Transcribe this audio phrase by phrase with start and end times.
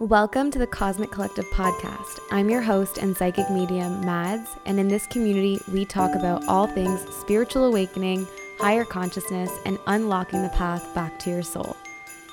[0.00, 2.20] Welcome to the Cosmic Collective podcast.
[2.30, 6.68] I'm your host and psychic medium, Madds, and in this community, we talk about all
[6.68, 8.24] things spiritual awakening,
[8.60, 11.76] higher consciousness, and unlocking the path back to your soul.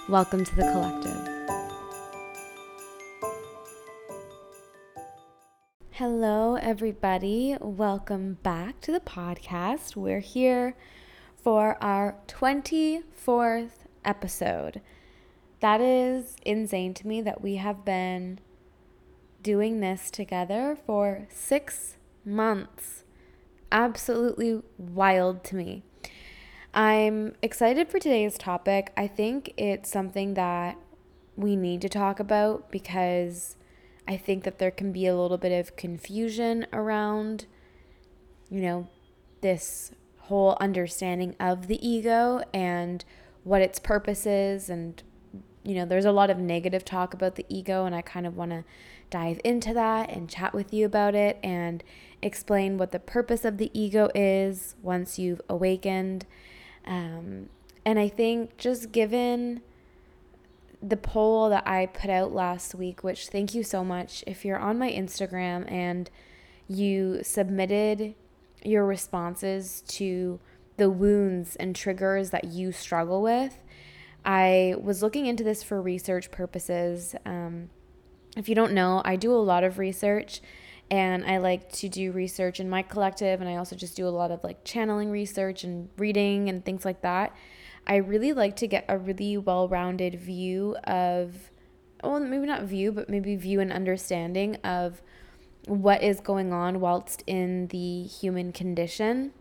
[0.07, 1.17] Welcome to the collective.
[5.89, 7.57] Hello, everybody.
[7.59, 9.95] Welcome back to the podcast.
[9.95, 10.75] We're here
[11.35, 14.81] for our 24th episode
[15.65, 18.39] that is insane to me that we have been
[19.41, 23.03] doing this together for six months.
[23.71, 25.81] Absolutely wild to me.
[26.71, 28.93] I'm excited for today's topic.
[28.95, 30.77] I think it's something that
[31.35, 33.55] we need to talk about because
[34.07, 37.47] I think that there can be a little bit of confusion around,
[38.51, 38.87] you know,
[39.41, 43.03] this whole understanding of the ego and
[43.43, 45.01] what its purpose is and
[45.65, 48.37] you know, there's a lot of negative talk about the ego, and I kind of
[48.37, 48.63] want to
[49.09, 51.83] dive into that and chat with you about it and
[52.21, 56.25] explain what the purpose of the ego is once you've awakened.
[56.85, 57.49] Um,
[57.83, 59.61] and I think just given
[60.81, 64.23] the poll that I put out last week, which thank you so much.
[64.27, 66.09] If you're on my Instagram and
[66.67, 68.13] you submitted
[68.63, 70.39] your responses to
[70.77, 73.57] the wounds and triggers that you struggle with,
[74.25, 77.15] I was looking into this for research purposes.
[77.25, 77.69] Um,
[78.35, 80.41] if you don't know, I do a lot of research
[80.89, 84.09] and I like to do research in my collective and I also just do a
[84.09, 87.35] lot of like channeling research and reading and things like that.
[87.87, 91.51] I really like to get a really well-rounded view of
[92.03, 95.01] well, maybe not view, but maybe view and understanding of
[95.65, 99.31] what is going on whilst in the human condition.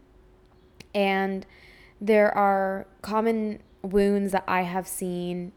[0.94, 1.44] And
[2.00, 5.52] there are common wounds that I have seen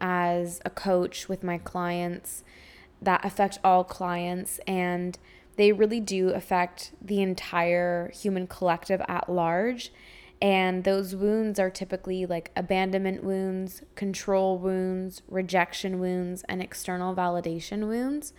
[0.00, 2.42] as a coach with my clients
[3.00, 5.18] that affect all clients and
[5.56, 9.92] they really do affect the entire human collective at large.
[10.40, 17.86] And those wounds are typically like abandonment wounds, control wounds, rejection wounds, and external validation
[17.86, 18.32] wounds.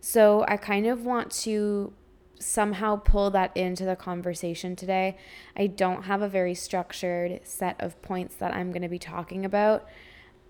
[0.00, 1.92] So I kind of want to
[2.40, 5.16] somehow pull that into the conversation today.
[5.56, 9.44] I don't have a very structured set of points that I'm going to be talking
[9.44, 9.86] about.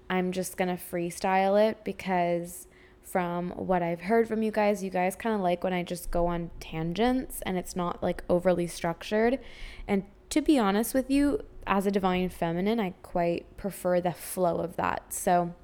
[0.08, 2.66] I'm just going to freestyle it because
[3.02, 6.10] from what I've heard from you guys, you guys kind of like when I just
[6.10, 9.40] go on tangents and it's not like overly structured.
[9.88, 14.58] And to be honest with you, as a divine feminine, I quite prefer the flow
[14.58, 15.12] of that.
[15.12, 15.54] So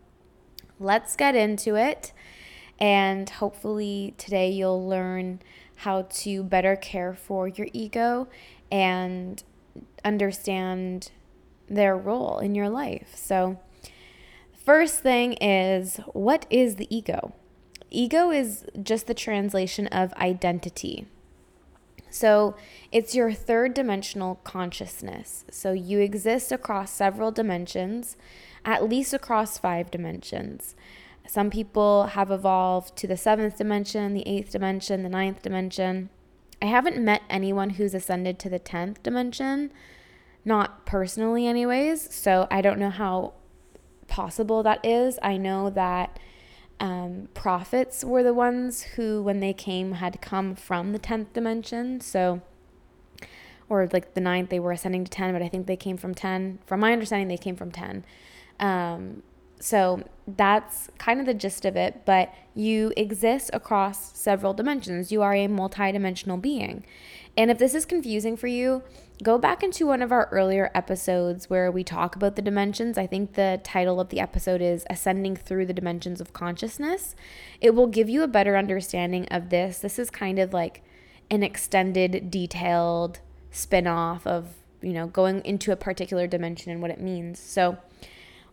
[0.78, 2.12] let's get into it.
[2.78, 5.40] And hopefully, today you'll learn
[5.76, 8.28] how to better care for your ego
[8.70, 9.42] and
[10.04, 11.10] understand
[11.68, 13.12] their role in your life.
[13.14, 13.58] So,
[14.52, 17.34] first thing is what is the ego?
[17.90, 21.06] Ego is just the translation of identity.
[22.08, 22.56] So,
[22.90, 25.44] it's your third dimensional consciousness.
[25.50, 28.16] So, you exist across several dimensions,
[28.64, 30.74] at least across five dimensions.
[31.28, 36.10] Some people have evolved to the seventh dimension, the eighth dimension, the ninth dimension.
[36.60, 39.72] I haven't met anyone who's ascended to the 10th dimension,
[40.44, 42.14] not personally, anyways.
[42.14, 43.34] So I don't know how
[44.08, 45.18] possible that is.
[45.22, 46.18] I know that
[46.80, 52.00] um, prophets were the ones who, when they came, had come from the 10th dimension.
[52.00, 52.40] So,
[53.68, 56.14] or like the ninth, they were ascending to 10, but I think they came from
[56.14, 56.60] 10.
[56.66, 58.04] From my understanding, they came from 10.
[58.60, 59.22] Um,
[59.60, 65.12] so that's kind of the gist of it, but you exist across several dimensions.
[65.12, 66.84] You are a multidimensional being.
[67.36, 68.82] And if this is confusing for you,
[69.22, 72.96] go back into one of our earlier episodes where we talk about the dimensions.
[72.96, 77.14] I think the title of the episode is Ascending Through the Dimensions of Consciousness.
[77.60, 79.78] It will give you a better understanding of this.
[79.78, 80.82] This is kind of like
[81.30, 84.48] an extended, detailed spin off of,
[84.80, 87.38] you know, going into a particular dimension and what it means.
[87.38, 87.78] So,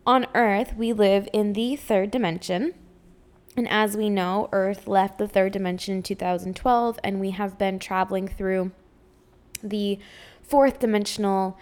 [0.06, 2.74] on Earth, we live in the third dimension.
[3.56, 7.78] And as we know, Earth left the third dimension in 2012, and we have been
[7.78, 8.72] traveling through
[9.62, 9.98] the
[10.42, 11.56] fourth dimensional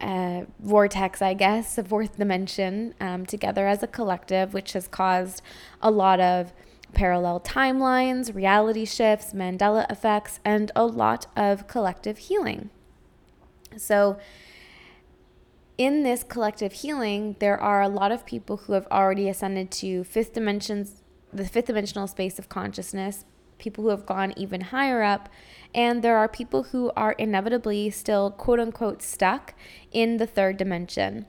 [0.00, 5.42] uh, vortex, I guess, a fourth dimension um, together as a collective, which has caused
[5.80, 6.52] a lot of
[6.92, 12.70] parallel timelines, reality shifts, Mandela effects, and a lot of collective healing.
[13.76, 14.18] So,
[15.82, 20.04] in this collective healing, there are a lot of people who have already ascended to
[20.04, 21.02] fifth dimensions,
[21.32, 23.24] the fifth dimensional space of consciousness,
[23.58, 25.28] people who have gone even higher up,
[25.74, 29.54] and there are people who are inevitably still quote unquote stuck
[29.90, 31.26] in the third dimension.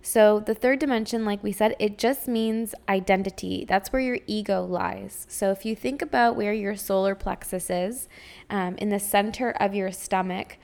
[0.00, 3.66] So, the third dimension, like we said, it just means identity.
[3.68, 5.26] That's where your ego lies.
[5.28, 8.08] So, if you think about where your solar plexus is,
[8.48, 10.56] um, in the center of your stomach,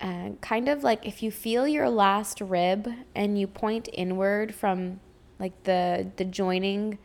[0.00, 5.00] uh, kind of like if you feel your last rib and you point inward from
[5.38, 6.98] like the the joining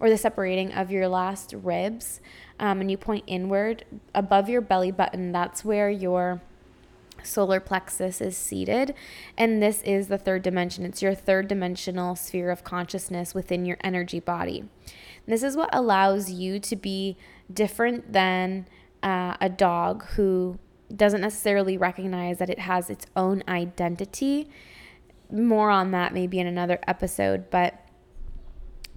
[0.00, 2.20] or the separating of your last ribs,
[2.60, 3.84] um, and you point inward
[4.14, 6.40] above your belly button, that's where your
[7.22, 8.94] solar plexus is seated.
[9.36, 10.84] And this is the third dimension.
[10.84, 14.60] It's your third dimensional sphere of consciousness within your energy body.
[14.60, 14.68] And
[15.26, 17.16] this is what allows you to be
[17.52, 18.66] different than
[19.02, 20.58] uh, a dog who
[20.94, 24.48] doesn't necessarily recognize that it has its own identity.
[25.30, 27.74] More on that maybe in another episode, but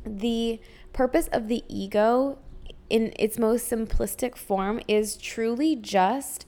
[0.05, 0.59] the
[0.93, 2.37] purpose of the ego
[2.89, 6.45] in its most simplistic form is truly just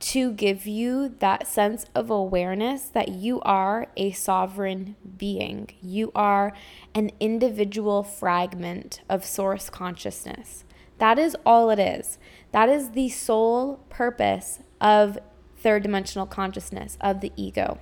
[0.00, 5.70] to give you that sense of awareness that you are a sovereign being.
[5.80, 6.52] You are
[6.94, 10.64] an individual fragment of source consciousness.
[10.98, 12.18] That is all it is.
[12.52, 15.18] That is the sole purpose of
[15.56, 17.78] third dimensional consciousness, of the ego.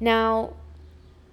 [0.00, 0.54] Now,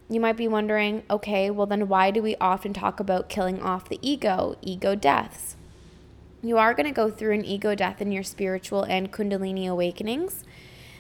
[0.08, 3.90] you might be wondering okay, well, then why do we often talk about killing off
[3.90, 5.56] the ego, ego deaths?
[6.44, 10.44] You are going to go through an ego death in your spiritual and Kundalini awakenings.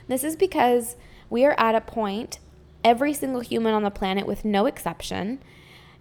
[0.07, 0.95] This is because
[1.29, 2.39] we are at a point,
[2.83, 5.39] every single human on the planet, with no exception,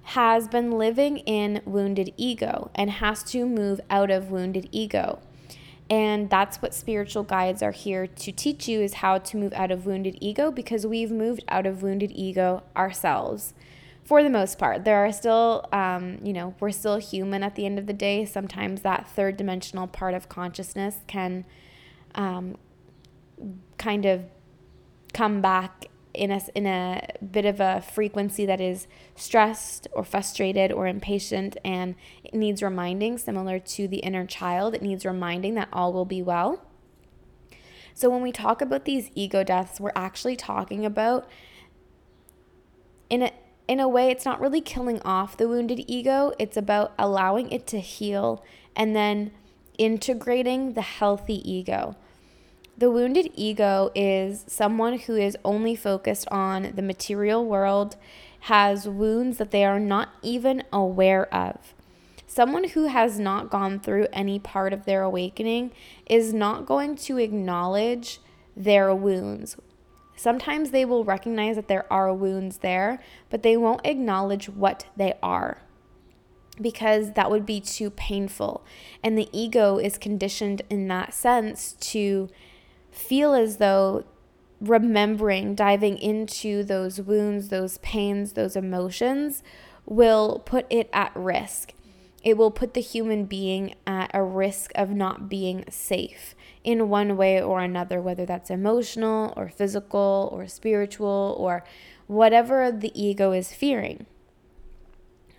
[0.04, 5.18] has been living in wounded ego and has to move out of wounded ego.
[5.88, 9.70] And that's what spiritual guides are here to teach you is how to move out
[9.70, 13.54] of wounded ego because we've moved out of wounded ego ourselves
[14.04, 14.84] for the most part.
[14.84, 18.24] There are still, um, you know, we're still human at the end of the day.
[18.24, 21.44] Sometimes that third dimensional part of consciousness can
[22.16, 22.56] um,
[23.78, 24.24] kind of
[25.12, 25.86] come back
[26.16, 31.56] in a, in a bit of a frequency that is stressed or frustrated or impatient
[31.64, 36.04] and it needs reminding similar to the inner child it needs reminding that all will
[36.04, 36.62] be well.
[37.94, 41.28] So when we talk about these ego deaths we're actually talking about
[43.08, 43.32] in a
[43.68, 47.66] in a way it's not really killing off the wounded ego it's about allowing it
[47.66, 48.44] to heal
[48.76, 49.32] and then
[49.78, 51.96] integrating the healthy ego
[52.78, 57.96] the wounded ego is someone who is only focused on the material world,
[58.40, 61.74] has wounds that they are not even aware of.
[62.26, 65.72] Someone who has not gone through any part of their awakening
[66.04, 68.20] is not going to acknowledge
[68.54, 69.56] their wounds.
[70.16, 72.98] Sometimes they will recognize that there are wounds there,
[73.30, 75.62] but they won't acknowledge what they are
[76.60, 78.64] because that would be too painful.
[79.02, 82.28] And the ego is conditioned in that sense to
[82.96, 84.04] feel as though
[84.60, 89.42] remembering, diving into those wounds, those pains, those emotions
[89.84, 91.72] will put it at risk.
[92.24, 96.34] It will put the human being at a risk of not being safe
[96.64, 101.62] in one way or another, whether that's emotional or physical or spiritual or
[102.08, 104.06] whatever the ego is fearing.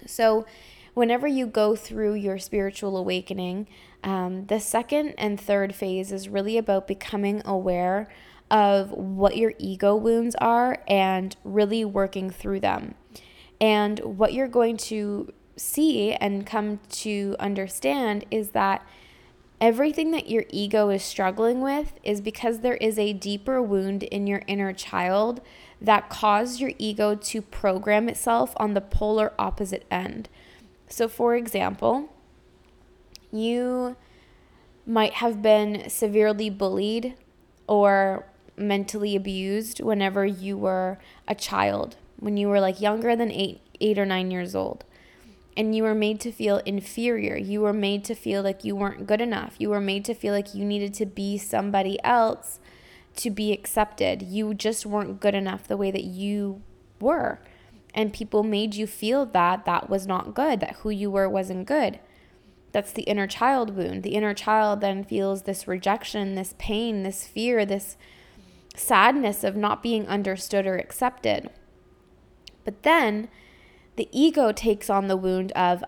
[0.06, 0.45] So,
[0.94, 3.68] whenever you go through your spiritual awakening,
[4.04, 8.08] um, the second and third phase is really about becoming aware
[8.50, 12.96] of what your ego wounds are and really working through them.
[13.60, 18.88] And what you're going to see and come to understand is that
[19.60, 24.28] everything that your ego is struggling with is because there is a deeper wound in
[24.28, 25.42] your inner child
[25.81, 30.30] that caused your ego to program itself on the polar opposite end.
[30.88, 32.10] So, for example,
[33.31, 33.96] you
[34.86, 37.16] might have been severely bullied
[37.68, 43.62] or mentally abused whenever you were a child, when you were like younger than eight,
[43.81, 44.84] eight or nine years old.
[45.56, 47.36] And you were made to feel inferior.
[47.36, 49.56] You were made to feel like you weren't good enough.
[49.57, 52.60] You were made to feel like you needed to be somebody else
[53.18, 54.22] to be accepted.
[54.22, 56.62] You just weren't good enough the way that you
[57.00, 57.40] were.
[57.94, 61.66] And people made you feel that that was not good, that who you were wasn't
[61.66, 62.00] good.
[62.78, 64.04] That's the inner child wound.
[64.04, 67.98] The inner child then feels this rejection, this pain, this fear, this
[68.76, 71.50] sadness of not being understood or accepted.
[72.64, 73.30] But then
[73.96, 75.84] the ego takes on the wound of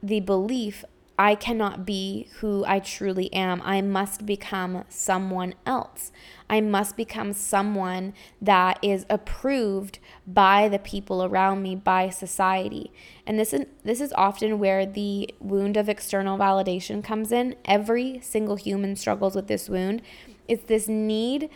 [0.00, 0.84] the belief
[1.18, 3.60] I cannot be who I truly am.
[3.64, 6.12] I must become someone else.
[6.50, 12.90] I must become someone that is approved by the people around me, by society.
[13.26, 17.56] And this is, this is often where the wound of external validation comes in.
[17.64, 20.02] Every single human struggles with this wound.
[20.46, 21.50] It's this need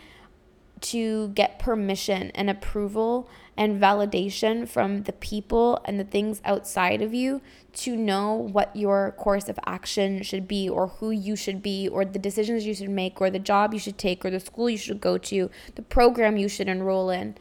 [0.81, 7.13] to get permission and approval and validation from the people and the things outside of
[7.13, 7.41] you
[7.71, 12.03] to know what your course of action should be or who you should be or
[12.03, 14.77] the decisions you should make or the job you should take or the school you
[14.77, 17.35] should go to, the program you should enroll in.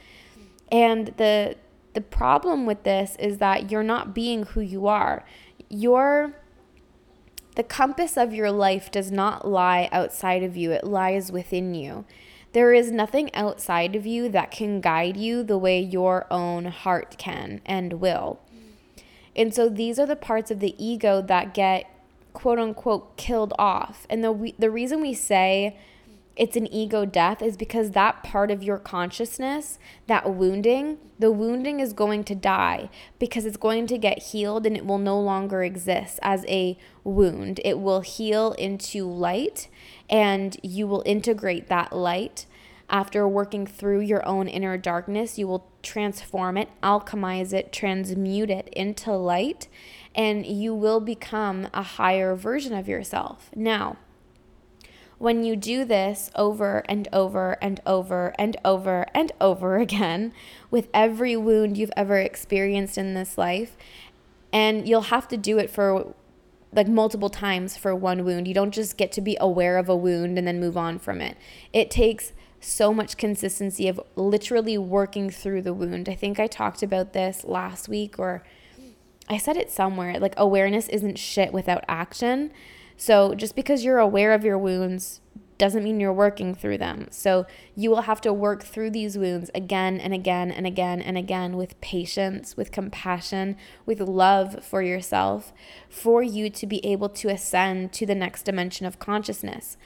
[0.71, 1.57] And the
[1.95, 5.27] the problem with this is that you're not being who you are.
[5.69, 6.35] You're
[7.55, 12.07] the compass of your life does not lie outside of you, it lies within you.
[12.53, 17.17] There is nothing outside of you that can guide you the way your own heart
[17.19, 18.41] can and will.
[19.35, 21.87] And so these are the parts of the ego that get
[22.33, 24.07] quote unquote killed off.
[24.11, 25.77] And the the reason we say
[26.35, 31.79] it's an ego death is because that part of your consciousness, that wounding, the wounding
[31.79, 35.63] is going to die because it's going to get healed and it will no longer
[35.63, 37.61] exist as a wound.
[37.65, 39.69] It will heal into light
[40.13, 42.45] and you will integrate that light.
[42.91, 48.69] After working through your own inner darkness, you will transform it, alchemize it, transmute it
[48.69, 49.67] into light,
[50.15, 53.51] and you will become a higher version of yourself.
[53.57, 53.97] Now,
[55.17, 60.35] when you do this over and over and over and over and over again
[60.71, 63.75] with every wound you've ever experienced in this life,
[64.53, 66.13] and you'll have to do it for
[66.73, 68.49] like multiple times for one wound.
[68.49, 71.21] You don't just get to be aware of a wound and then move on from
[71.21, 71.37] it.
[71.73, 76.09] It takes so much consistency of literally working through the wound.
[76.09, 78.43] I think I talked about this last week or
[79.29, 80.19] I said it somewhere.
[80.19, 82.53] Like awareness isn't shit without action.
[82.97, 85.22] So just because you're aware of your wounds
[85.63, 87.07] doesn't mean you're working through them.
[87.13, 91.17] So you will have to work through these wounds again and again and again and
[91.17, 95.53] again with patience, with compassion, with love for yourself
[95.89, 99.77] for you to be able to ascend to the next dimension of consciousness.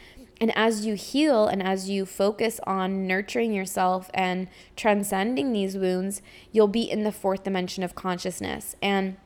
[0.40, 6.22] And as you heal and as you focus on nurturing yourself and transcending these wounds,
[6.52, 8.76] you'll be in the fourth dimension of consciousness.
[8.80, 9.18] And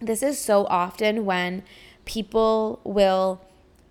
[0.00, 1.64] this is so often when
[2.06, 3.42] people will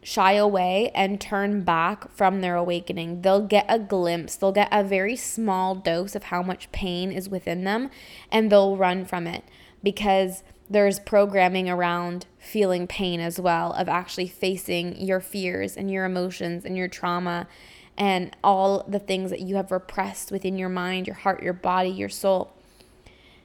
[0.04, 3.22] shy away and turn back from their awakening.
[3.22, 7.30] They'll get a glimpse, they'll get a very small dose of how much pain is
[7.30, 7.90] within them,
[8.32, 9.44] and they'll run from it
[9.84, 16.06] because there's programming around feeling pain as well, of actually facing your fears and your
[16.06, 17.48] emotions and your trauma
[17.98, 21.90] and all the things that you have repressed within your mind, your heart, your body,
[21.90, 22.54] your soul.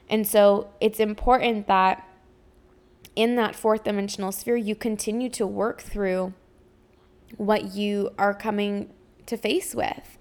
[0.09, 2.07] And so it's important that
[3.15, 6.33] in that fourth dimensional sphere, you continue to work through
[7.35, 8.89] what you are coming
[9.25, 10.17] to face with.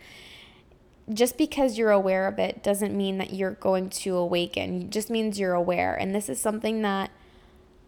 [1.13, 4.83] Just because you're aware of it doesn't mean that you're going to awaken.
[4.83, 5.95] It just means you're aware.
[5.95, 7.11] And this is something that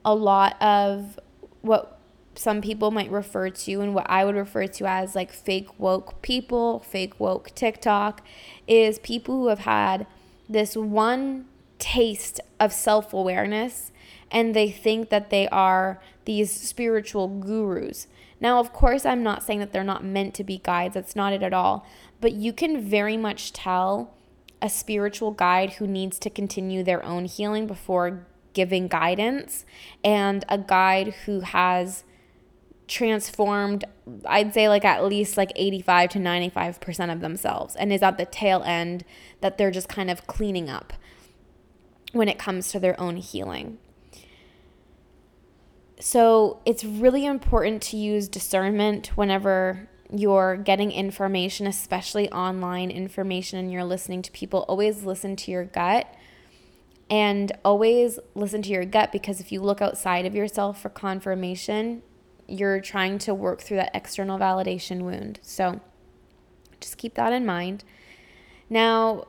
[0.05, 1.19] a lot of
[1.63, 1.99] what
[2.37, 6.23] some people might refer to and what I would refer to as like fake woke
[6.23, 8.25] people, fake woke TikTok,
[8.69, 10.07] is people who have had
[10.49, 11.47] this one
[11.81, 13.91] taste of self awareness
[14.31, 18.07] and they think that they are these spiritual gurus.
[18.41, 21.33] Now, of course, I'm not saying that they're not meant to be guides, that's not
[21.33, 21.87] it at all,
[22.21, 24.15] but you can very much tell
[24.61, 29.65] a spiritual guide who needs to continue their own healing before giving guidance
[30.03, 32.03] and a guide who has
[32.89, 33.85] transformed
[34.27, 38.25] i'd say like at least like 85 to 95% of themselves and is at the
[38.25, 39.05] tail end
[39.43, 40.95] that they're just kind of cleaning up
[42.13, 43.79] when it comes to their own healing
[46.01, 53.73] so it's really important to use discernment whenever you're getting information, especially online information, and
[53.73, 54.65] you're listening to people.
[54.69, 56.15] Always listen to your gut
[57.11, 62.03] and always listen to your gut because if you look outside of yourself for confirmation,
[62.47, 65.41] you're trying to work through that external validation wound.
[65.43, 65.81] So
[66.81, 67.85] just keep that in mind.
[68.71, 69.27] Now,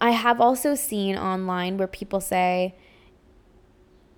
[0.00, 2.74] I have also seen online where people say,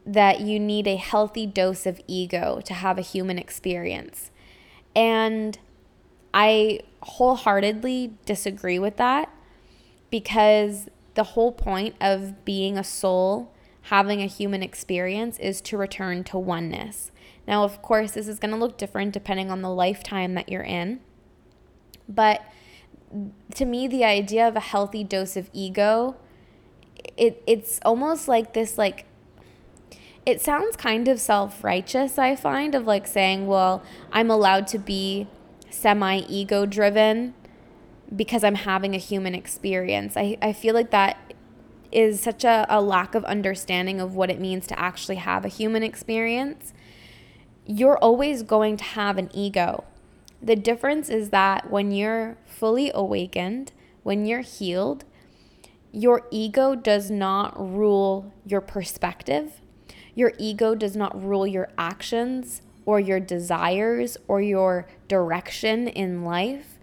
[0.04, 4.30] that you need a healthy dose of ego to have a human experience.
[4.94, 5.59] And
[6.35, 9.30] I wholeheartedly disagree with that
[10.11, 16.25] because the whole point of being a soul, having a human experience, is to return
[16.25, 17.11] to oneness.
[17.47, 20.62] Now, of course, this is going to look different depending on the lifetime that you're
[20.62, 21.00] in.
[22.09, 22.42] But
[23.54, 26.16] to me, the idea of a healthy dose of ego,
[27.16, 29.06] it, it's almost like this like
[30.25, 34.79] it sounds kind of self righteous, I find, of like saying, well, I'm allowed to
[34.79, 35.26] be
[35.71, 37.35] semi ego driven
[38.14, 40.17] because I'm having a human experience.
[40.17, 41.35] I, I feel like that
[41.91, 45.49] is such a, a lack of understanding of what it means to actually have a
[45.49, 46.73] human experience.
[47.67, 49.85] You're always going to have an ego.
[50.43, 55.05] The difference is that when you're fully awakened, when you're healed,
[55.93, 59.61] your ego does not rule your perspective.
[60.14, 66.78] Your ego does not rule your actions or your desires or your direction in life.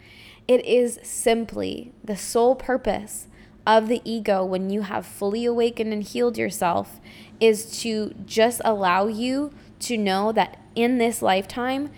[0.48, 3.27] It is simply the sole purpose
[3.67, 7.00] of the ego when you have fully awakened and healed yourself
[7.39, 11.91] is to just allow you to know that in this lifetime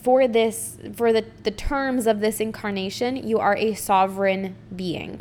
[0.00, 5.20] for this for the, the terms of this incarnation you are a sovereign being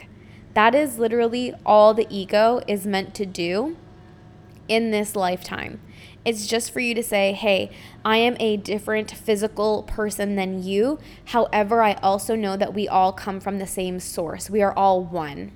[0.54, 3.76] that is literally all the ego is meant to do
[4.70, 5.80] in this lifetime
[6.26, 7.72] it's just for you to say, hey,
[8.04, 11.00] I am a different physical person than you.
[11.26, 14.50] However, I also know that we all come from the same source.
[14.50, 15.52] We are all one.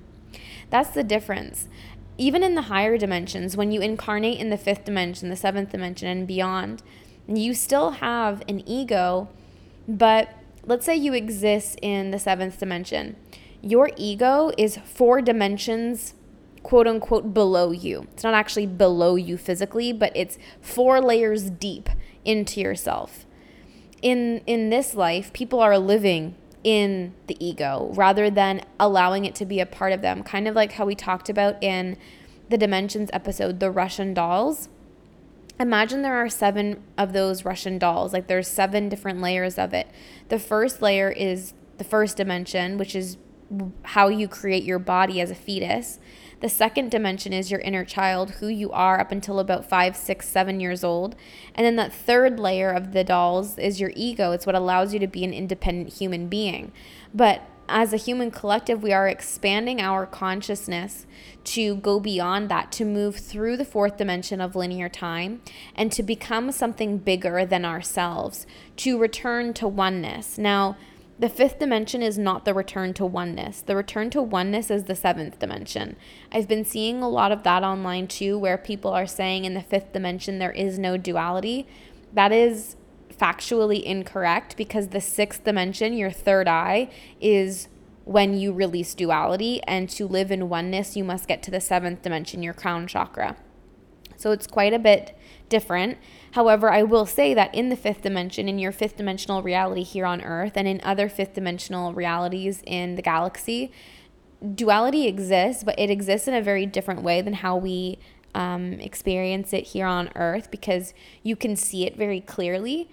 [0.70, 1.68] That's the difference.
[2.16, 6.08] Even in the higher dimensions, when you incarnate in the fifth dimension, the seventh dimension,
[6.08, 6.82] and beyond,
[7.26, 9.28] you still have an ego,
[9.86, 10.30] but
[10.64, 13.16] let's say you exist in the seventh dimension.
[13.60, 16.14] Your ego is four dimensions
[16.64, 18.08] quote unquote below you.
[18.14, 21.88] It's not actually below you physically, but it's four layers deep
[22.24, 23.26] into yourself.
[24.02, 29.44] In in this life, people are living in the ego rather than allowing it to
[29.44, 30.24] be a part of them.
[30.24, 31.96] Kind of like how we talked about in
[32.48, 34.68] the dimensions episode, the Russian dolls.
[35.60, 38.12] Imagine there are seven of those Russian dolls.
[38.12, 39.88] Like there's seven different layers of it.
[40.30, 43.18] The first layer is the first dimension, which is
[43.82, 46.00] how you create your body as a fetus.
[46.44, 50.28] The second dimension is your inner child, who you are up until about five, six,
[50.28, 51.16] seven years old.
[51.54, 54.32] And then that third layer of the dolls is your ego.
[54.32, 56.70] It's what allows you to be an independent human being.
[57.14, 61.06] But as a human collective, we are expanding our consciousness
[61.44, 65.40] to go beyond that, to move through the fourth dimension of linear time
[65.74, 68.46] and to become something bigger than ourselves,
[68.76, 70.36] to return to oneness.
[70.36, 70.76] Now,
[71.18, 73.60] the fifth dimension is not the return to oneness.
[73.60, 75.96] The return to oneness is the seventh dimension.
[76.32, 79.60] I've been seeing a lot of that online too, where people are saying in the
[79.60, 81.66] fifth dimension there is no duality.
[82.12, 82.76] That is
[83.12, 87.68] factually incorrect because the sixth dimension, your third eye, is
[88.04, 89.62] when you release duality.
[89.64, 93.36] And to live in oneness, you must get to the seventh dimension, your crown chakra.
[94.16, 95.16] So it's quite a bit
[95.48, 95.98] different.
[96.32, 100.06] However, I will say that in the fifth dimension, in your fifth dimensional reality here
[100.06, 103.70] on Earth, and in other fifth dimensional realities in the galaxy,
[104.54, 107.98] duality exists, but it exists in a very different way than how we
[108.34, 112.90] um, experience it here on Earth because you can see it very clearly,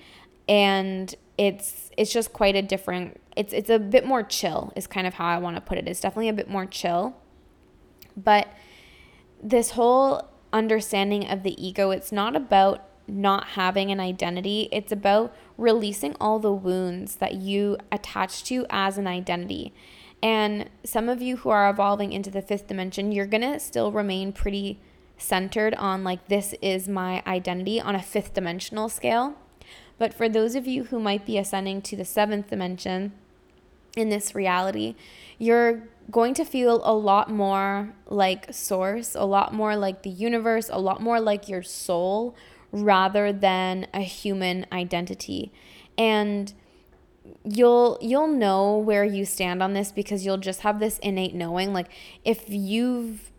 [0.48, 3.20] and it's it's just quite a different.
[3.36, 4.72] It's it's a bit more chill.
[4.76, 5.88] Is kind of how I want to put it.
[5.88, 7.16] It's definitely a bit more chill,
[8.16, 8.48] but
[9.42, 14.70] this whole understanding of the ego, it's not about not having an identity.
[14.72, 19.74] It's about releasing all the wounds that you attach to as an identity.
[20.24, 23.92] And some of you who are evolving into the fifth dimension, you're going to still
[23.92, 24.80] remain pretty
[25.18, 29.36] centered on like, this is my identity on a fifth dimensional scale.
[29.98, 33.14] But for those of you who might be ascending to the seventh dimension
[33.96, 34.96] in this reality,
[35.38, 40.70] you're going to feel a lot more like source, a lot more like the universe,
[40.72, 42.36] a lot more like your soul
[42.72, 45.52] rather than a human identity.
[45.98, 46.54] And
[47.44, 51.74] you'll you'll know where you stand on this because you'll just have this innate knowing
[51.74, 51.88] like
[52.26, 53.32] if you've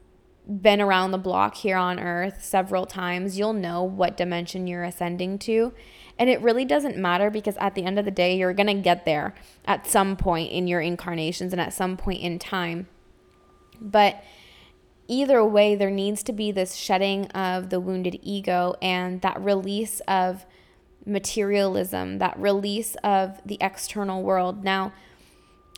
[0.47, 5.39] been around the block here on earth several times you'll know what dimension you're ascending
[5.39, 5.73] to
[6.19, 8.75] and it really doesn't matter because at the end of the day you're going to
[8.75, 12.87] get there at some point in your incarnations and at some point in time
[13.81, 14.23] but
[15.09, 20.01] either way, there needs to be this shedding of the wounded ego and that release
[20.09, 20.47] of
[21.05, 24.63] materialism, that release of the external world.
[24.63, 24.93] Now,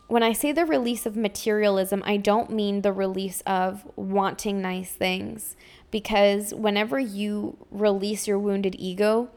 [0.07, 4.91] when I say the release of materialism, I don't mean the release of wanting nice
[4.91, 5.55] things.
[5.89, 9.29] Because whenever you release your wounded ego,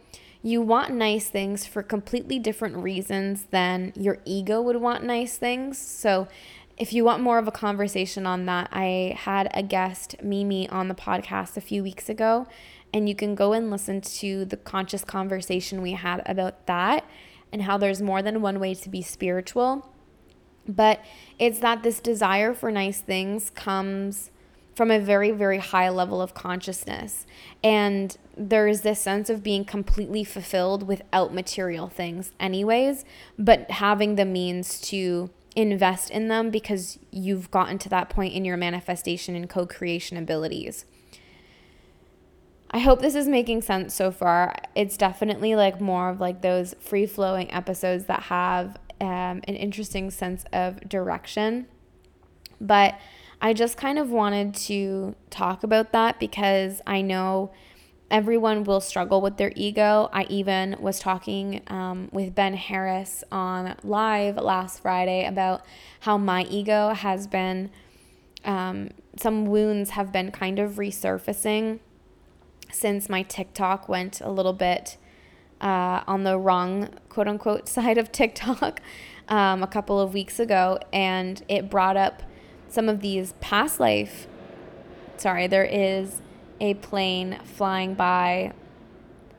[0.42, 5.78] you want nice things for completely different reasons than your ego would want nice things.
[5.78, 6.28] So
[6.76, 10.88] if you want more of a conversation on that, I had a guest, Mimi, on
[10.88, 12.46] the podcast a few weeks ago,
[12.94, 17.04] and you can go and listen to the conscious conversation we had about that
[17.52, 19.90] and how there's more than one way to be spiritual.
[20.68, 21.02] But
[21.38, 24.30] it's that this desire for nice things comes
[24.78, 27.26] from a very, very high level of consciousness.
[27.64, 33.04] And there's this sense of being completely fulfilled without material things, anyways,
[33.36, 38.44] but having the means to invest in them because you've gotten to that point in
[38.44, 40.84] your manifestation and co creation abilities.
[42.70, 44.54] I hope this is making sense so far.
[44.76, 50.12] It's definitely like more of like those free flowing episodes that have um, an interesting
[50.12, 51.66] sense of direction.
[52.60, 52.94] But
[53.40, 57.52] I just kind of wanted to talk about that because I know
[58.10, 60.08] everyone will struggle with their ego.
[60.12, 65.64] I even was talking um, with Ben Harris on live last Friday about
[66.00, 67.70] how my ego has been,
[68.44, 71.78] um, some wounds have been kind of resurfacing
[72.72, 74.96] since my TikTok went a little bit
[75.60, 78.80] uh, on the wrong quote unquote side of TikTok
[79.28, 80.78] um, a couple of weeks ago.
[80.92, 82.22] And it brought up
[82.68, 84.26] some of these past life.
[85.16, 86.20] Sorry, there is
[86.60, 88.52] a plane flying by.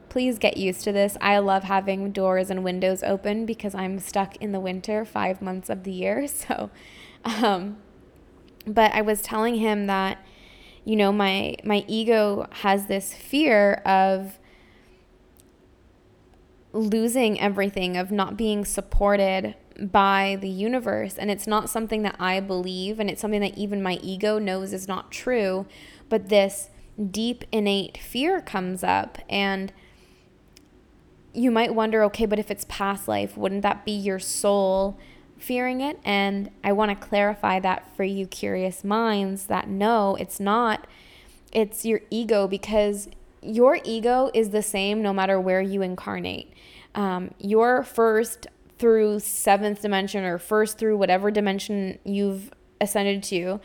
[0.10, 1.18] Please get used to this.
[1.22, 5.70] I love having doors and windows open because I'm stuck in the winter five months
[5.70, 6.28] of the year.
[6.28, 6.72] So,
[7.26, 7.78] um,
[8.66, 10.24] but I was telling him that,
[10.86, 14.40] you know, my my ego has this fear of
[16.72, 21.18] losing everything, of not being supported by the universe.
[21.18, 24.74] And it's not something that I believe, and it's something that even my ego knows
[24.74, 25.66] is not true.
[26.10, 26.70] But this
[27.12, 29.72] deep innate fear comes up and
[31.34, 34.98] you might wonder okay but if it's past life wouldn't that be your soul
[35.38, 40.40] fearing it and i want to clarify that for you curious minds that no it's
[40.40, 40.86] not
[41.54, 43.08] it's your ego because
[43.42, 46.52] your ego is the same no matter where you incarnate
[46.96, 48.48] um, your first
[48.80, 53.60] through seventh dimension or first through whatever dimension you've ascended to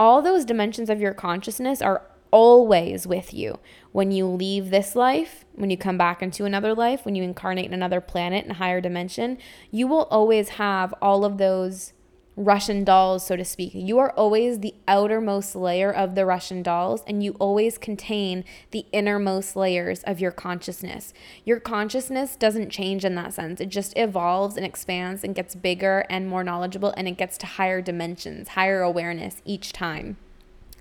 [0.00, 3.58] all those dimensions of your consciousness are always with you.
[3.92, 7.66] When you leave this life, when you come back into another life, when you incarnate
[7.66, 9.36] in another planet in a higher dimension,
[9.70, 11.92] you will always have all of those
[12.40, 13.72] Russian dolls, so to speak.
[13.74, 18.86] You are always the outermost layer of the Russian dolls, and you always contain the
[18.92, 21.12] innermost layers of your consciousness.
[21.44, 26.06] Your consciousness doesn't change in that sense, it just evolves and expands and gets bigger
[26.08, 30.16] and more knowledgeable, and it gets to higher dimensions, higher awareness each time.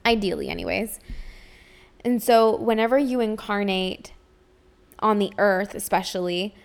[0.05, 1.01] Ideally, anyways.
[2.05, 4.13] And so, whenever you incarnate
[4.99, 6.55] on the earth, especially,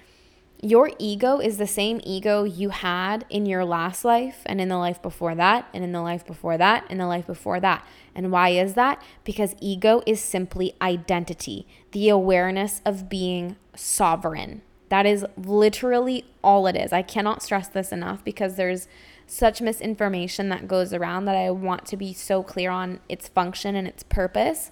[0.65, 4.79] your ego is the same ego you had in your last life and in the
[4.79, 7.87] life before that, and in the life before that, and the life before that.
[8.15, 9.03] And why is that?
[9.25, 14.63] Because ego is simply identity, the awareness of being sovereign.
[14.89, 16.95] That is literally all it is.
[16.95, 18.89] I cannot stress this enough because there's
[19.27, 23.77] such misinformation that goes around that I want to be so clear on its function
[23.77, 24.71] and its purpose.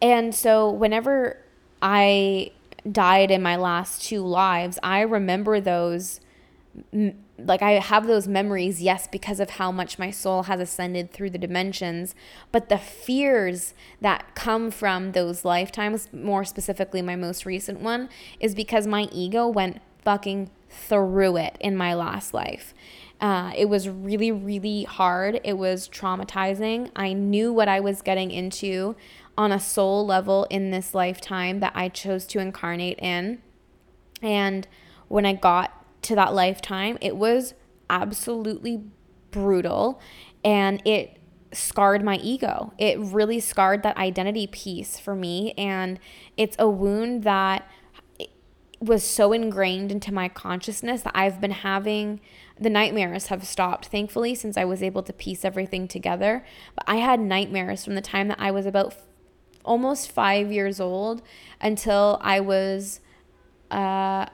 [0.00, 1.36] And so whenever
[1.82, 2.52] I
[2.90, 6.20] died in my last two lives, I remember those
[7.38, 11.30] like I have those memories, yes, because of how much my soul has ascended through
[11.30, 12.14] the dimensions,
[12.50, 18.08] but the fears that come from those lifetimes, more specifically my most recent one,
[18.40, 22.74] is because my ego went fucking through it in my last life.
[23.20, 25.40] Uh, it was really, really hard.
[25.44, 26.90] It was traumatizing.
[26.96, 28.96] I knew what I was getting into
[29.36, 33.40] on a soul level in this lifetime that I chose to incarnate in.
[34.20, 34.66] And
[35.08, 37.54] when I got to that lifetime, it was
[37.88, 38.82] absolutely
[39.30, 40.00] brutal
[40.44, 41.18] and it
[41.52, 42.72] scarred my ego.
[42.78, 45.52] It really scarred that identity piece for me.
[45.58, 45.98] And
[46.36, 47.68] it's a wound that
[48.80, 52.20] was so ingrained into my consciousness that I've been having
[52.58, 56.96] the nightmares have stopped thankfully since I was able to piece everything together but I
[56.96, 58.94] had nightmares from the time that I was about
[59.64, 61.22] almost five years old
[61.60, 63.00] until I was
[63.70, 64.26] uh,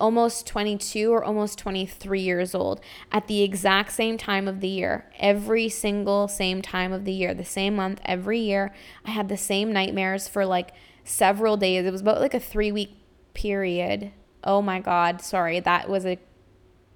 [0.00, 2.80] almost 22 or almost 23 years old
[3.12, 7.34] at the exact same time of the year, every single same time of the year,
[7.34, 8.74] the same month, every year.
[9.04, 10.72] I had the same nightmares for like
[11.04, 11.84] several days.
[11.84, 12.96] It was about like a three week
[13.34, 14.12] period.
[14.42, 16.18] Oh my God, sorry, that was a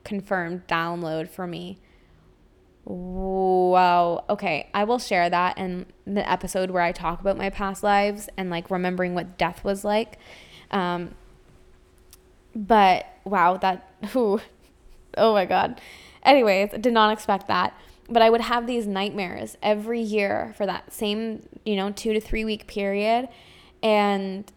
[0.02, 1.78] confirmed download for me.
[2.84, 4.24] Wow.
[4.28, 4.68] Okay.
[4.74, 8.50] I will share that in the episode where I talk about my past lives and
[8.50, 10.18] like remembering what death was like.
[10.70, 11.14] Um,
[12.54, 14.40] but wow, that, whew,
[15.16, 15.80] oh my God.
[16.22, 17.78] Anyways, did not expect that.
[18.08, 22.20] But I would have these nightmares every year for that same, you know, two to
[22.20, 23.28] three week period.
[23.82, 24.50] And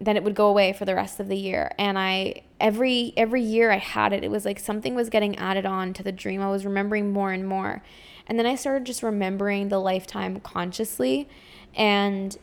[0.00, 3.42] then it would go away for the rest of the year and i every every
[3.42, 6.40] year i had it it was like something was getting added on to the dream.
[6.40, 7.82] I was remembering more and more.
[8.26, 11.28] And then i started just remembering the lifetime consciously.
[11.76, 12.36] And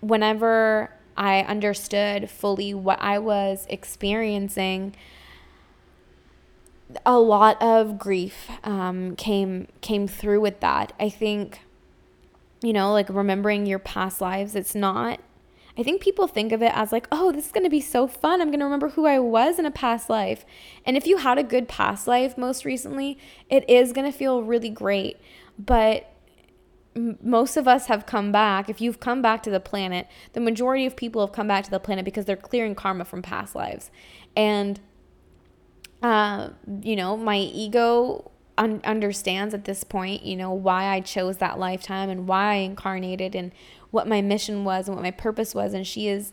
[0.00, 4.94] whenever i understood fully what i was experiencing
[7.04, 10.94] a lot of grief um, came came through with that.
[10.98, 11.60] I think
[12.62, 15.20] you know like remembering your past lives it's not
[15.78, 18.08] I think people think of it as like, oh, this is going to be so
[18.08, 18.40] fun.
[18.40, 20.44] I'm going to remember who I was in a past life.
[20.84, 23.16] And if you had a good past life most recently,
[23.48, 25.18] it is going to feel really great.
[25.56, 26.12] But
[27.22, 28.68] most of us have come back.
[28.68, 31.70] If you've come back to the planet, the majority of people have come back to
[31.70, 33.92] the planet because they're clearing karma from past lives.
[34.36, 34.80] And,
[36.02, 36.50] uh,
[36.82, 41.58] you know, my ego un- understands at this point, you know, why I chose that
[41.58, 43.52] lifetime and why I incarnated and
[43.90, 45.72] what my mission was and what my purpose was.
[45.72, 46.32] And she is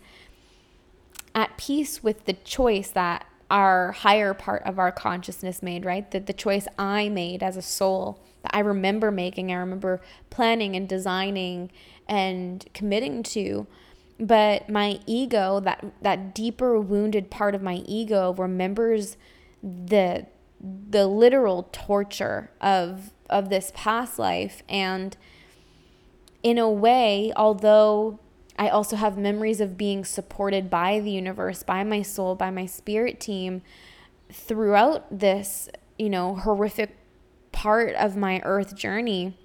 [1.34, 6.10] at peace with the choice that our higher part of our consciousness made, right?
[6.12, 10.76] That the choice I made as a soul that I remember making, I remember planning
[10.76, 11.72] and designing
[12.08, 13.68] and committing to.
[14.20, 19.18] But my ego, that that deeper wounded part of my ego remembers
[19.62, 20.26] the
[20.90, 25.18] the literal torture of of this past life and
[26.44, 28.20] in a way, although
[28.58, 32.68] I also have memories of being supported by the universe, by my soul, by my
[32.68, 33.64] spirit team
[34.32, 36.96] throughout this, you know, horrific
[37.52, 39.38] part of my earth journey.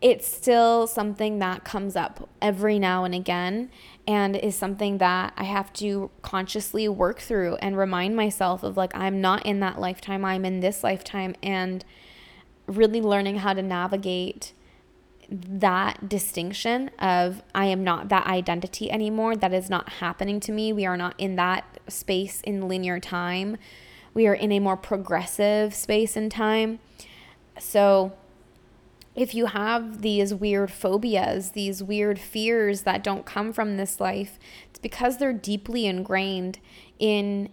[0.00, 3.70] It's still something that comes up every now and again
[4.08, 8.96] and is something that I have to consciously work through and remind myself of like,
[8.96, 11.84] I'm not in that lifetime, I'm in this lifetime, and
[12.66, 14.54] really learning how to navigate
[15.30, 19.36] that distinction of I am not that identity anymore.
[19.36, 20.72] That is not happening to me.
[20.72, 23.58] We are not in that space in linear time.
[24.14, 26.78] We are in a more progressive space and time.
[27.58, 28.14] So,
[29.18, 34.38] if you have these weird phobias, these weird fears that don't come from this life,
[34.70, 36.60] it's because they're deeply ingrained
[37.00, 37.48] in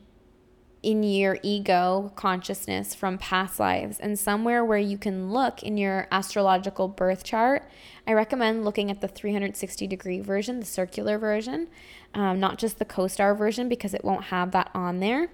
[0.83, 6.07] in your ego consciousness from past lives and somewhere where you can look in your
[6.11, 7.67] astrological birth chart.
[8.05, 11.69] I recommend looking at the 360 degree version, the circular version,
[12.13, 15.29] um, not just the co-star version because it won't have that on there.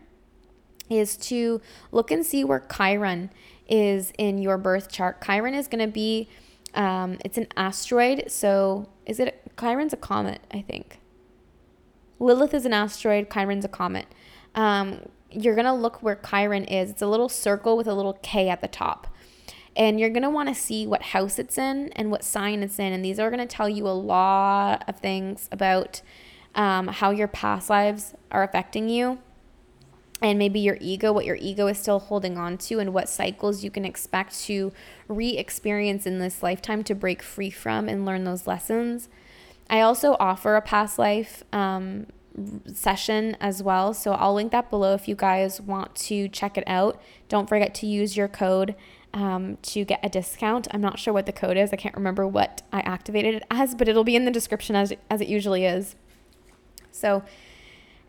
[0.90, 1.60] Is to
[1.92, 3.30] look and see where Chiron
[3.72, 5.22] is in your birth chart.
[5.22, 6.28] Chiron is going to be,
[6.76, 8.26] um, it's an asteroid.
[8.30, 11.00] So is it, Chiron's a comet, I think.
[12.20, 14.06] Lilith is an asteroid, Chiron's a comet.
[14.54, 16.92] Um, you're going to look where Chiron is.
[16.92, 19.08] It's a little circle with a little K at the top.
[19.74, 22.78] And you're going to want to see what house it's in and what sign it's
[22.78, 22.92] in.
[22.92, 26.02] And these are going to tell you a lot of things about
[26.56, 29.20] um, how your past lives are affecting you
[30.22, 33.64] and maybe your ego, what your ego is still holding on to, and what cycles
[33.64, 34.72] you can expect to
[35.08, 39.10] re experience in this lifetime to break free from and learn those lessons.
[39.70, 42.08] I also offer a past life um,
[42.74, 43.94] session as well.
[43.94, 47.02] So I'll link that below if you guys want to check it out.
[47.30, 48.76] Don't forget to use your code
[49.14, 50.68] um, to get a discount.
[50.72, 51.74] I'm not sure what the code is.
[51.74, 54.94] I can't remember what I activated it as, but it'll be in the description as,
[55.10, 55.96] as it usually is.
[56.92, 57.24] So,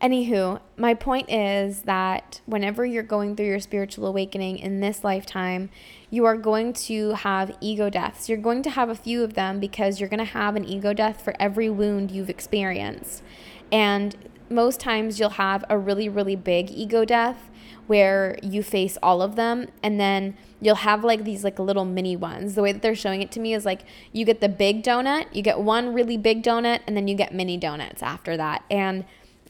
[0.02, 5.70] anywho, my point is that whenever you're going through your spiritual awakening in this lifetime,
[6.10, 8.28] you are going to have ego deaths.
[8.28, 10.92] You're going to have a few of them because you're going to have an ego
[10.92, 13.22] death for every wound you've experienced.
[13.70, 14.16] And
[14.50, 17.48] most times you'll have a really, really big ego death
[17.86, 22.16] where you face all of them and then you'll have like these like little mini
[22.16, 22.54] ones.
[22.54, 25.26] The way that they're showing it to me is like you get the big donut,
[25.34, 28.64] you get one really big donut and then you get mini donuts after that.
[28.70, 29.04] And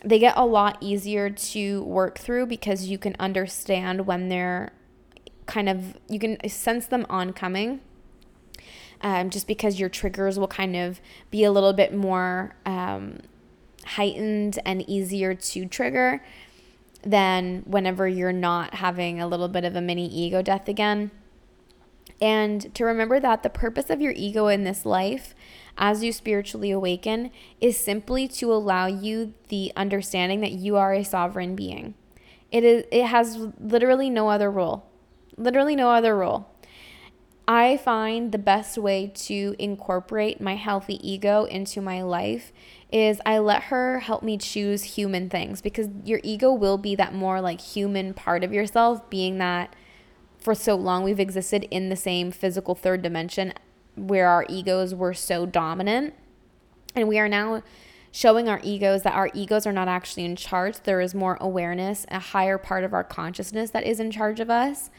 [0.05, 4.73] they get a lot easier to work through because you can understand when they're
[5.47, 7.81] kind of you can sense them oncoming.
[9.05, 11.01] Um, just because your triggers will kind of
[11.33, 13.19] be a little bit more um,
[13.85, 16.23] heightened and easier to trigger
[17.03, 21.11] than whenever you're not having a little bit of a mini ego death again.
[22.21, 25.35] And to remember that the purpose of your ego in this life,
[25.77, 27.31] as you spiritually awaken,
[27.61, 31.95] is simply to allow you the understanding that you are a sovereign being.
[32.51, 34.87] It is it has literally no other role.
[35.37, 36.49] Literally no other role.
[37.49, 42.53] I find the best way to incorporate my healthy ego into my life
[42.93, 47.15] is I let her help me choose human things because your ego will be that
[47.15, 49.75] more like human part of yourself, being that
[50.39, 53.53] for so long we've existed in the same physical third dimension
[53.97, 56.15] where our egos were so dominant.
[56.95, 57.63] And we are now
[58.11, 60.81] showing our egos that our egos are not actually in charge.
[60.83, 64.51] There is more awareness, a higher part of our consciousness that is in charge of
[64.51, 64.91] us.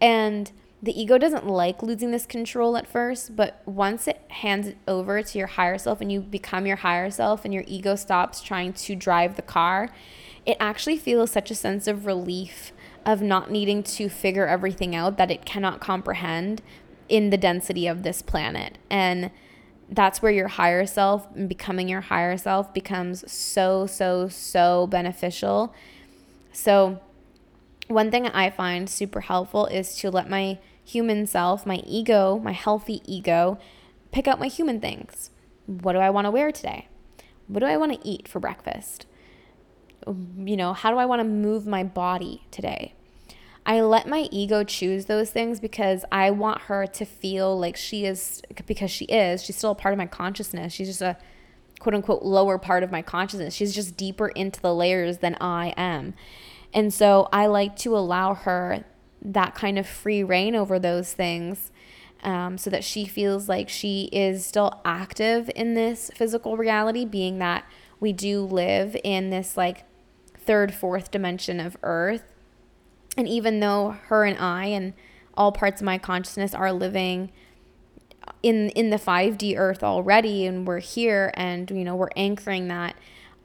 [0.00, 0.50] And
[0.82, 5.22] the ego doesn't like losing this control at first, but once it hands it over
[5.22, 8.72] to your higher self and you become your higher self and your ego stops trying
[8.74, 9.88] to drive the car,
[10.44, 12.72] it actually feels such a sense of relief
[13.06, 16.60] of not needing to figure everything out that it cannot comprehend
[17.08, 18.78] in the density of this planet.
[18.90, 19.30] And
[19.88, 25.74] that's where your higher self and becoming your higher self becomes so, so, so beneficial.
[26.52, 27.00] So,
[27.88, 32.52] one thing I find super helpful is to let my human self, my ego, my
[32.52, 33.58] healthy ego,
[34.10, 35.30] pick out my human things.
[35.66, 36.88] What do I want to wear today?
[37.46, 39.06] What do I want to eat for breakfast?
[40.06, 42.94] You know, how do I want to move my body today?
[43.66, 48.06] I let my ego choose those things because I want her to feel like she
[48.06, 50.72] is, because she is, she's still a part of my consciousness.
[50.72, 51.16] She's just a
[51.80, 53.54] quote unquote lower part of my consciousness.
[53.54, 56.14] She's just deeper into the layers than I am.
[56.72, 58.84] And so I like to allow her
[59.20, 61.72] that kind of free reign over those things
[62.22, 67.40] um, so that she feels like she is still active in this physical reality, being
[67.40, 67.64] that
[67.98, 69.82] we do live in this like
[70.38, 72.32] third, fourth dimension of Earth
[73.16, 74.94] and even though her and I and
[75.34, 77.30] all parts of my consciousness are living
[78.42, 82.96] in in the 5D earth already and we're here and you know we're anchoring that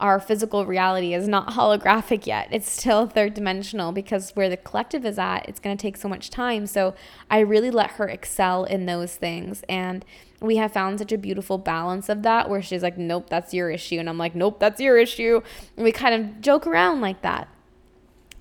[0.02, 2.48] our physical reality is not holographic yet.
[2.50, 6.08] It's still third dimensional because where the collective is at, it's going to take so
[6.08, 6.66] much time.
[6.66, 6.94] So
[7.30, 9.62] I really let her excel in those things.
[9.68, 10.04] And
[10.40, 13.70] we have found such a beautiful balance of that where she's like, nope, that's your
[13.70, 14.00] issue.
[14.00, 15.40] And I'm like, nope, that's your issue.
[15.76, 17.48] And we kind of joke around like that.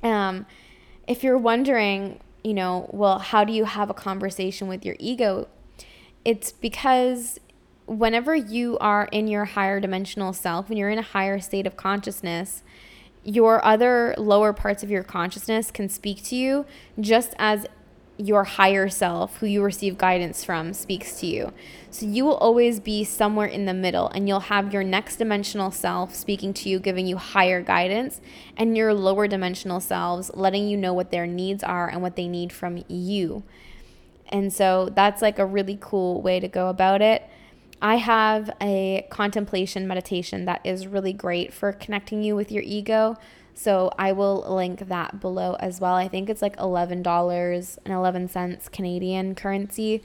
[0.02, 0.48] Um,
[1.08, 5.48] if you're wondering, you know, well, how do you have a conversation with your ego?
[6.24, 7.40] It's because
[7.86, 11.76] whenever you are in your higher dimensional self, when you're in a higher state of
[11.76, 12.64] consciousness,
[13.24, 16.66] your other lower parts of your consciousness can speak to you
[17.00, 17.68] just as
[18.22, 21.54] your higher self, who you receive guidance from, speaks to you.
[21.90, 25.72] So you will always be somewhere in the middle, and you'll have your next dimensional
[25.72, 28.22] self speaking to you, giving you higher guidance,
[28.56, 32.28] and your lower dimensional selves letting you know what their needs are and what they
[32.28, 33.44] need from you.
[34.30, 37.28] And so that's like a really cool way to go about it.
[37.82, 43.18] I have a contemplation meditation that is really great for connecting you with your ego.
[43.54, 45.96] So I will link that below as well.
[45.96, 50.02] I think it's like $11.11 Canadian currency.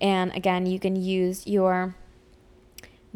[0.00, 1.96] And again, you can use your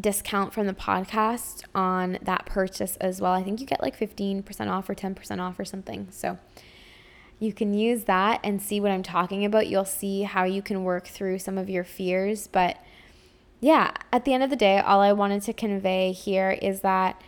[0.01, 3.33] discount from the podcast on that purchase as well.
[3.33, 6.09] I think you get like 15% off or 10% off or something.
[6.11, 6.39] So
[7.39, 9.69] you can use that and see what I'm talking about.
[9.69, 12.49] You'll see how you can work through some of your fears.
[12.49, 12.79] But
[13.61, 17.21] yeah, at the end of the day, all I wanted to convey here is that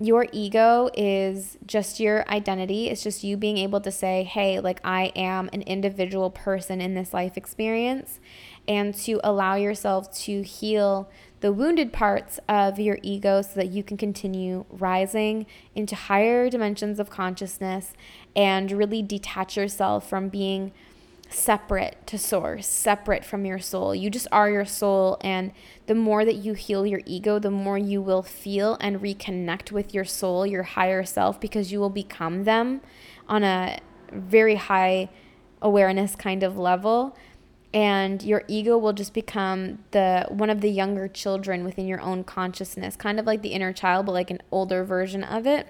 [0.00, 2.88] your ego is just your identity.
[2.88, 6.94] It's just you being able to say, hey, like I am an individual person in
[6.94, 8.18] this life experience,
[8.66, 11.10] and to allow yourself to heal
[11.40, 16.98] the wounded parts of your ego so that you can continue rising into higher dimensions
[16.98, 17.92] of consciousness
[18.34, 20.72] and really detach yourself from being
[21.30, 23.94] separate to source, separate from your soul.
[23.94, 25.16] You just are your soul.
[25.20, 25.52] And
[25.86, 29.94] the more that you heal your ego, the more you will feel and reconnect with
[29.94, 32.80] your soul, your higher self, because you will become them
[33.28, 33.78] on a
[34.12, 35.08] very high
[35.62, 37.16] awareness kind of level.
[37.72, 42.24] And your ego will just become the one of the younger children within your own
[42.24, 45.68] consciousness, kind of like the inner child, but like an older version of it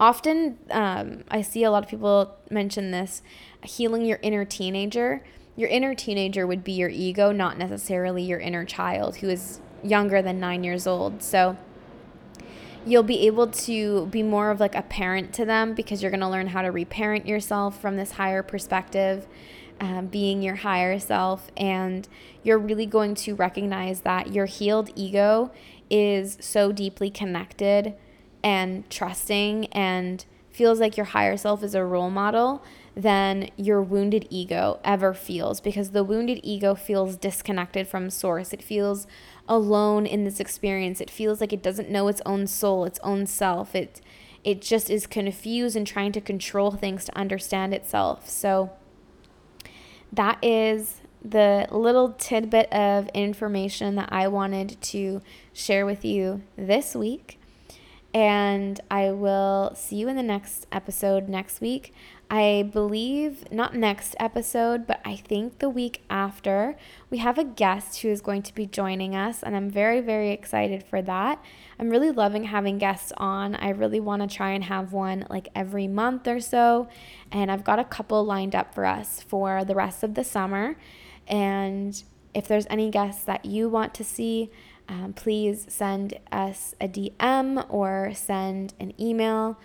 [0.00, 3.22] often um, I see a lot of people mention this
[3.62, 5.22] healing your inner teenager.
[5.56, 10.22] Your inner teenager would be your ego, not necessarily your inner child who is younger
[10.22, 11.22] than nine years old.
[11.22, 11.56] So
[12.86, 16.20] you'll be able to be more of like a parent to them because you're going
[16.20, 19.26] to learn how to reparent yourself from this higher perspective.
[19.80, 22.08] Um, being your higher self, and
[22.42, 25.52] you're really going to recognize that your healed ego
[25.88, 27.94] is so deeply connected
[28.42, 32.64] and trusting and feels like your higher self is a role model
[32.96, 38.52] than your wounded ego ever feels because the wounded ego feels disconnected from source.
[38.52, 39.06] It feels
[39.48, 41.00] alone in this experience.
[41.00, 43.74] It feels like it doesn't know its own soul, its own self.
[43.74, 44.00] It
[44.44, 48.28] it just is confused and trying to control things to understand itself.
[48.28, 48.70] So
[50.12, 55.20] that is the little tidbit of information that I wanted to
[55.52, 57.38] share with you this week.
[58.14, 61.92] And I will see you in the next episode next week.
[62.30, 66.76] I believe, not next episode, but I think the week after,
[67.08, 70.30] we have a guest who is going to be joining us, and I'm very, very
[70.30, 71.42] excited for that.
[71.78, 73.54] I'm really loving having guests on.
[73.54, 76.88] I really want to try and have one like every month or so,
[77.32, 80.76] and I've got a couple lined up for us for the rest of the summer.
[81.26, 82.02] And
[82.34, 84.50] if there's any guests that you want to see,
[84.86, 89.58] um, please send us a DM or send an email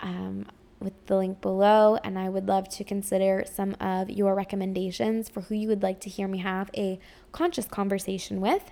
[0.00, 0.46] um,
[0.84, 1.98] with the link below.
[2.04, 6.00] And I would love to consider some of your recommendations for who you would like
[6.00, 7.00] to hear me have a
[7.32, 8.70] conscious conversation with.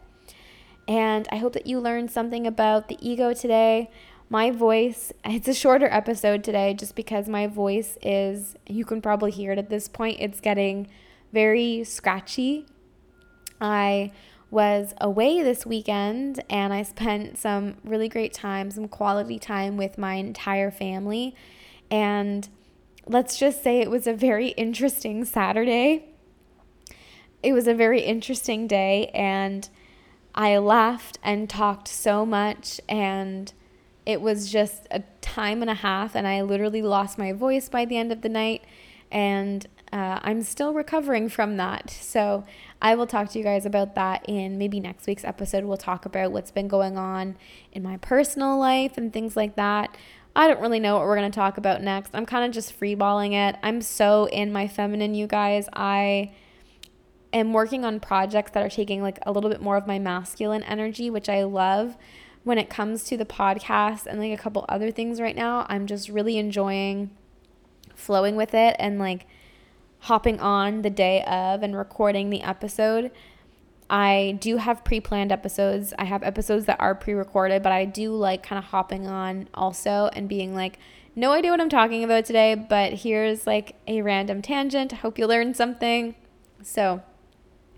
[0.86, 3.90] And I hope that you learned something about the ego today.
[4.28, 9.30] My voice, it's a shorter episode today just because my voice is, you can probably
[9.30, 10.88] hear it at this point, it's getting
[11.32, 12.66] very scratchy.
[13.60, 14.12] I
[14.50, 19.98] was away this weekend and I spent some really great time, some quality time with
[19.98, 21.34] my entire family.
[21.92, 22.48] And
[23.06, 26.06] let's just say it was a very interesting Saturday.
[27.42, 29.68] It was a very interesting day, and
[30.34, 33.52] I laughed and talked so much, and
[34.06, 37.84] it was just a time and a half, and I literally lost my voice by
[37.84, 38.64] the end of the night.
[39.10, 41.90] And uh, I'm still recovering from that.
[41.90, 42.44] So
[42.80, 45.64] I will talk to you guys about that in maybe next week's episode.
[45.64, 47.36] We'll talk about what's been going on
[47.72, 49.94] in my personal life and things like that.
[50.34, 52.10] I don't really know what we're going to talk about next.
[52.14, 53.56] I'm kind of just freeballing it.
[53.62, 55.68] I'm so in my feminine, you guys.
[55.74, 56.32] I
[57.32, 60.62] am working on projects that are taking like a little bit more of my masculine
[60.62, 61.96] energy, which I love.
[62.44, 65.86] When it comes to the podcast and like a couple other things right now, I'm
[65.86, 67.10] just really enjoying
[67.94, 69.26] flowing with it and like
[70.00, 73.12] hopping on the day of and recording the episode.
[73.92, 75.92] I do have pre planned episodes.
[75.98, 79.48] I have episodes that are pre recorded, but I do like kind of hopping on
[79.52, 80.78] also and being like,
[81.14, 84.94] no idea what I'm talking about today, but here's like a random tangent.
[84.94, 86.14] I hope you learned something.
[86.62, 87.02] So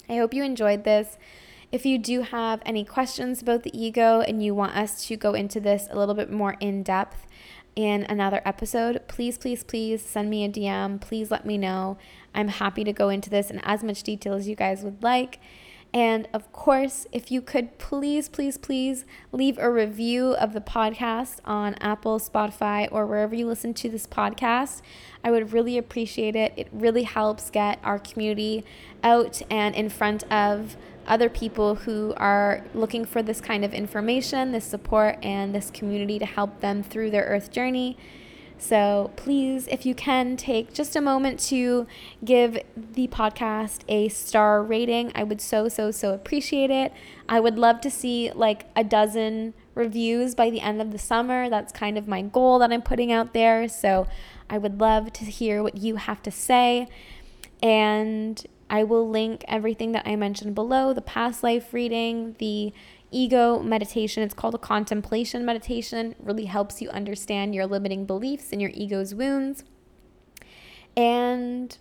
[0.09, 1.19] I hope you enjoyed this.
[1.73, 5.35] If you do have any questions about the ego and you want us to go
[5.35, 7.27] into this a little bit more in depth,
[7.75, 11.01] in another episode, please, please, please send me a DM.
[11.01, 11.99] Please let me know.
[12.33, 15.41] I'm happy to go into this in as much detail as you guys would like.
[15.95, 21.37] And of course, if you could please, please, please leave a review of the podcast
[21.45, 24.83] on Apple, Spotify, or wherever you listen to this podcast,
[25.23, 26.53] I would really appreciate it.
[26.57, 28.65] It really helps get our community
[29.05, 30.77] out and in front of
[31.07, 36.19] other people who are looking for this kind of information, this support, and this community
[36.19, 37.97] to help them through their earth journey.
[38.59, 41.87] So please, if you can, take just a moment to
[42.25, 45.13] give the podcast a star rating.
[45.15, 46.93] I would so, so, so appreciate it.
[47.29, 51.51] I would love to see like a dozen reviews by the end of the summer.
[51.51, 53.69] That's kind of my goal that I'm putting out there.
[53.69, 54.07] So
[54.49, 56.89] I would love to hear what you have to say.
[57.63, 62.73] And I will link everything that I mentioned below the past life reading, the
[63.11, 64.23] ego meditation.
[64.23, 66.13] It's called a contemplation meditation.
[66.13, 69.65] It really helps you understand your limiting beliefs and your ego's wounds.
[70.97, 71.77] And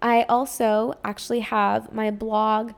[0.00, 2.72] I also actually have my blog.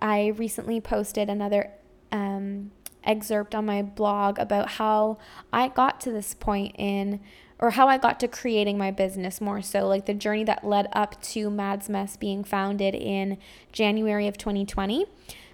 [0.00, 1.70] I recently posted another
[2.12, 2.70] um,
[3.04, 5.18] excerpt on my blog about how
[5.52, 7.20] I got to this point in
[7.58, 10.88] or how I got to creating my business more so, like the journey that led
[10.92, 13.38] up to Madds Mess being founded in
[13.72, 15.06] January of 2020.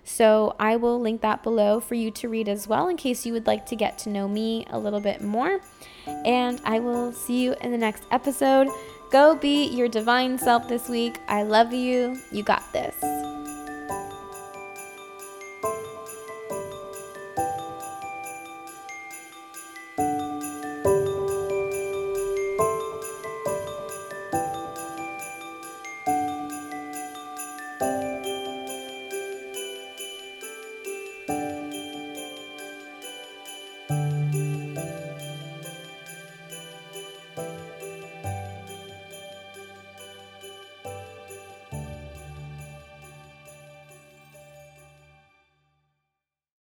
[0.05, 3.33] So I will link that below for you to read as well in case you
[3.33, 5.61] would like to get to know me a little bit more.
[6.25, 8.69] And I will see you in the next episode.
[9.11, 11.19] Go be your divine self this week.
[11.29, 12.21] I love you.
[12.33, 12.95] You got this.